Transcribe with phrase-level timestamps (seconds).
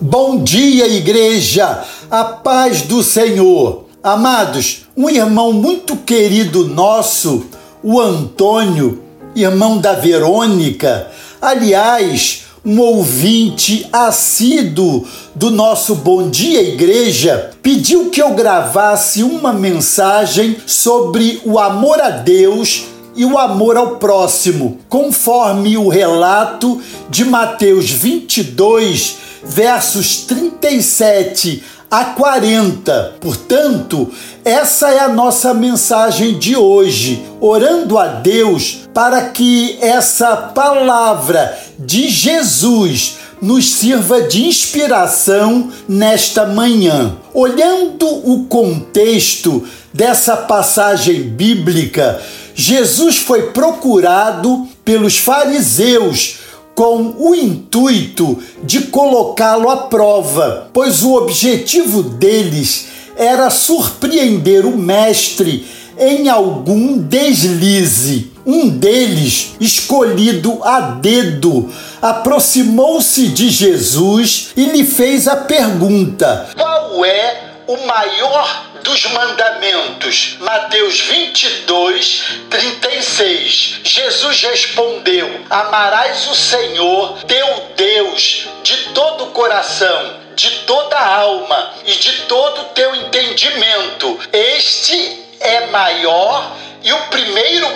[0.00, 1.82] Bom dia, igreja!
[2.08, 3.86] A paz do Senhor.
[4.00, 7.46] Amados, um irmão muito querido nosso,
[7.82, 9.02] o Antônio,
[9.34, 11.08] irmão da Verônica,
[11.42, 20.58] aliás, um ouvinte assíduo do nosso Bom Dia Igreja, pediu que eu gravasse uma mensagem
[20.64, 22.84] sobre o amor a Deus
[23.16, 26.80] e o amor ao próximo, conforme o relato
[27.10, 33.16] de Mateus 22, versos 37 a 40.
[33.20, 34.10] Portanto,
[34.44, 42.08] essa é a nossa mensagem de hoje, orando a Deus para que essa palavra de
[42.08, 47.16] Jesus nos sirva de inspiração nesta manhã.
[47.32, 52.20] Olhando o contexto dessa passagem bíblica,
[52.54, 56.37] Jesus foi procurado pelos fariseus
[56.78, 62.86] com o intuito de colocá-lo à prova, pois o objetivo deles
[63.16, 65.66] era surpreender o mestre
[65.98, 68.30] em algum deslize.
[68.46, 71.68] Um deles, escolhido a dedo,
[72.00, 80.36] aproximou-se de Jesus e lhe fez a pergunta: Qual é o maior dos mandamentos.
[80.40, 83.80] Mateus 22, 36.
[83.84, 91.74] Jesus respondeu: Amarás o Senhor, teu Deus, de todo o coração, de toda a alma
[91.84, 94.18] e de todo o teu entendimento.
[94.32, 96.27] Este é maior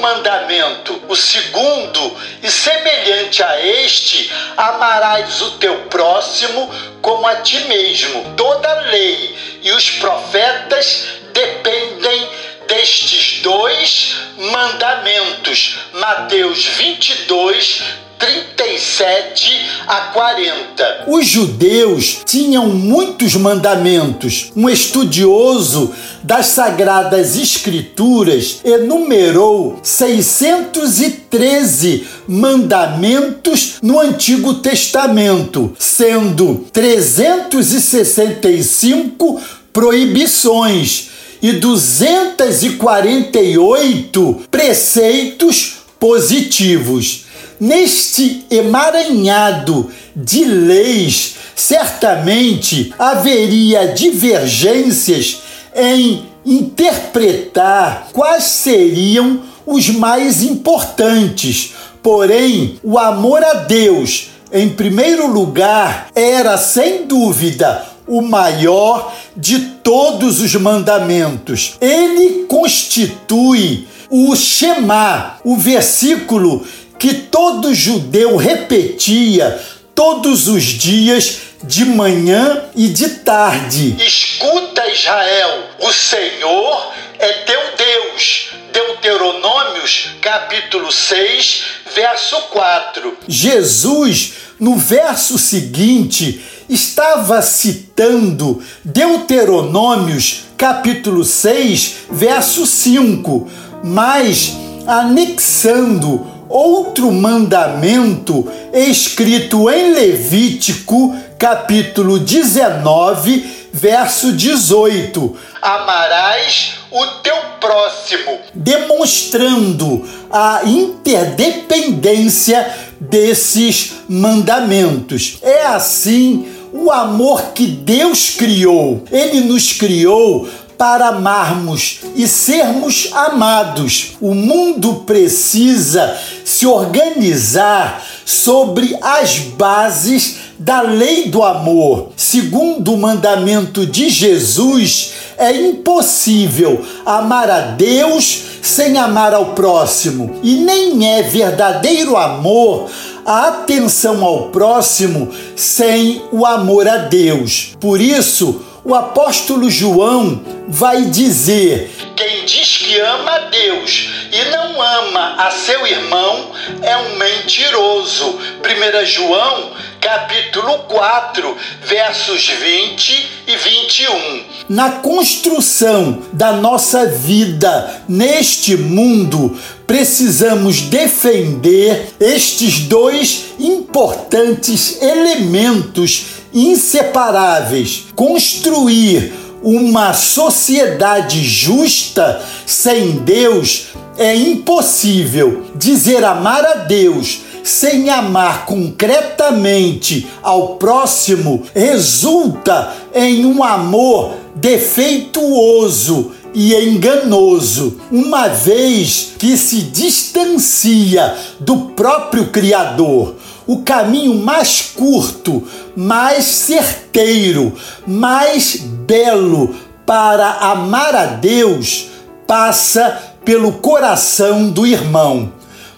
[0.02, 6.68] mandamento, o segundo, e semelhante a este, amarás o teu próximo
[7.00, 8.34] como a ti mesmo.
[8.36, 12.28] Toda a lei e os profetas dependem
[12.66, 15.78] destes dois mandamentos.
[15.92, 17.82] Mateus 22,
[18.22, 19.50] 37
[19.84, 21.06] a 40.
[21.08, 24.52] Os judeus tinham muitos mandamentos.
[24.54, 25.92] Um estudioso
[26.22, 41.08] das Sagradas Escrituras enumerou 613 mandamentos no Antigo Testamento, sendo 365 proibições
[41.42, 47.31] e 248 preceitos positivos.
[47.62, 55.42] Neste emaranhado de leis, certamente haveria divergências
[55.72, 61.74] em interpretar quais seriam os mais importantes.
[62.02, 70.40] Porém, o amor a Deus, em primeiro lugar, era sem dúvida o maior de todos
[70.40, 71.76] os mandamentos.
[71.80, 76.66] Ele constitui o Shema, o versículo
[77.02, 79.60] que todo judeu repetia
[79.92, 83.96] todos os dias, de manhã e de tarde.
[84.00, 88.50] Escuta, Israel, o Senhor é teu Deus.
[88.72, 91.62] Deuteronômios, capítulo 6,
[91.92, 93.18] verso 4.
[93.26, 103.50] Jesus, no verso seguinte, estava citando Deuteronômios, capítulo 6, verso 5,
[103.82, 104.52] mas
[104.86, 120.06] anexando outro mandamento escrito em Levítico, capítulo 19, verso 18: Amarás o teu próximo, demonstrando
[120.30, 122.70] a interdependência
[123.00, 125.38] desses mandamentos.
[125.42, 129.04] É assim o amor que Deus criou.
[129.10, 130.48] Ele nos criou
[130.82, 134.16] para amarmos e sermos amados.
[134.20, 142.08] O mundo precisa se organizar sobre as bases da lei do amor.
[142.16, 150.56] Segundo o mandamento de Jesus, é impossível amar a Deus sem amar ao próximo, e
[150.56, 152.90] nem é verdadeiro amor
[153.24, 157.76] a atenção ao próximo sem o amor a Deus.
[157.78, 164.82] Por isso, o apóstolo João vai dizer: Quem diz que ama a Deus e não
[164.82, 166.50] ama a seu irmão
[166.82, 168.38] é um mentiroso.
[168.62, 174.44] 1 João, capítulo 4, versos 20 e 21.
[174.68, 179.56] Na construção da nossa vida neste mundo,
[179.86, 188.06] precisamos defender estes dois importantes elementos inseparáveis.
[188.14, 189.32] Construir
[189.62, 193.88] uma sociedade justa sem Deus
[194.18, 195.64] é impossível.
[195.74, 206.74] Dizer amar a Deus sem amar concretamente ao próximo resulta em um amor defeituoso e
[206.74, 213.36] enganoso, uma vez que se distancia do próprio Criador.
[213.72, 215.66] O caminho mais curto,
[215.96, 217.74] mais certeiro,
[218.06, 219.74] mais belo
[220.04, 222.08] para amar a Deus
[222.46, 225.54] passa pelo coração do irmão.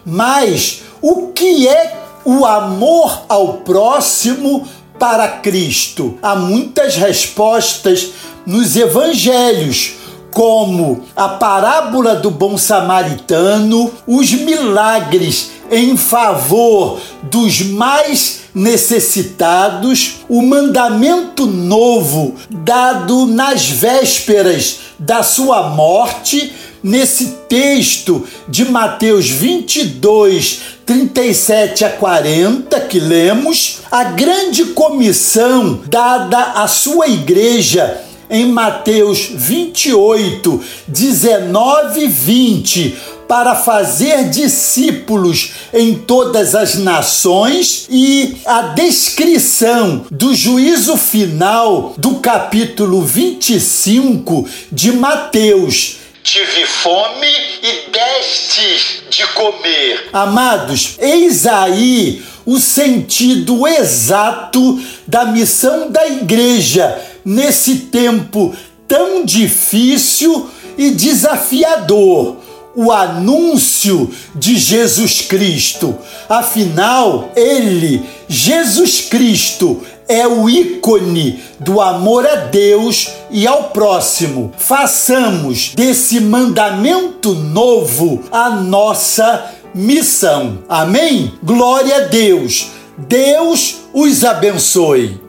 [0.06, 6.16] Mas o que é o amor ao próximo para Cristo?
[6.22, 8.10] Há muitas respostas
[8.46, 9.94] nos evangelhos,
[10.30, 17.00] como a parábola do bom samaritano, os milagres em favor
[17.34, 28.64] dos mais necessitados, o mandamento novo dado nas vésperas da sua morte, nesse texto de
[28.66, 38.46] Mateus 22, 37 a 40, que lemos, a grande comissão dada à sua igreja em
[38.46, 42.96] Mateus 28, 19 e 20,
[43.28, 53.02] para fazer discípulos em todas as nações e a descrição do juízo final do capítulo
[53.02, 55.96] 25 de Mateus.
[56.22, 57.26] Tive fome
[57.62, 60.08] e destes de comer.
[60.12, 68.54] Amados, eis aí o sentido exato da missão da igreja nesse tempo
[68.86, 72.36] tão difícil e desafiador
[72.74, 75.96] o anúncio de Jesus Cristo.
[76.28, 84.52] Afinal, ele, Jesus Cristo, é o ícone do amor a Deus e ao próximo.
[84.58, 90.58] Façamos desse mandamento novo a nossa missão.
[90.68, 91.32] Amém?
[91.42, 92.68] Glória a Deus.
[92.98, 95.23] Deus os abençoe.